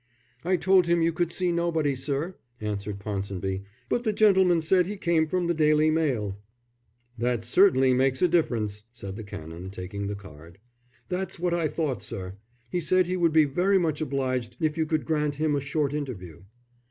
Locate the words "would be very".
13.15-13.77